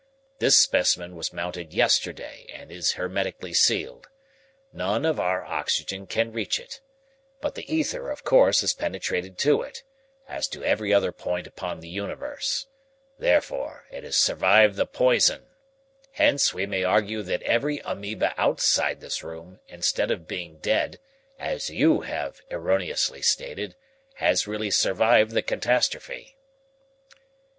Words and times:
This 0.39 0.57
specimen 0.57 1.15
was 1.15 1.31
mounted 1.31 1.75
yesterday 1.75 2.47
and 2.51 2.71
is 2.71 2.93
hermetically 2.93 3.53
sealed. 3.53 4.09
None 4.73 5.05
of 5.05 5.19
our 5.19 5.45
oxygen 5.45 6.07
can 6.07 6.31
reach 6.33 6.57
it. 6.59 6.81
But 7.39 7.53
the 7.53 7.71
ether, 7.71 8.09
of 8.09 8.23
course, 8.23 8.61
has 8.61 8.73
penetrated 8.73 9.37
to 9.37 9.61
it, 9.61 9.83
as 10.27 10.47
to 10.47 10.63
every 10.63 10.91
other 10.91 11.11
point 11.11 11.45
upon 11.45 11.81
the 11.81 11.87
universe. 11.87 12.65
Therefore, 13.19 13.85
it 13.91 14.03
has 14.03 14.17
survived 14.17 14.75
the 14.75 14.87
poison. 14.87 15.45
Hence, 16.13 16.51
we 16.51 16.65
may 16.65 16.83
argue 16.83 17.21
that 17.21 17.43
every 17.43 17.77
amoeba 17.85 18.33
outside 18.39 19.01
this 19.01 19.21
room, 19.23 19.59
instead 19.67 20.09
of 20.09 20.27
being 20.27 20.57
dead, 20.57 20.99
as 21.37 21.69
you 21.69 22.01
have 22.05 22.41
erroneously 22.49 23.21
stated, 23.21 23.75
has 24.15 24.47
really 24.47 24.71
survived 24.71 25.33
the 25.33 25.43
catastrophe." 25.43 26.37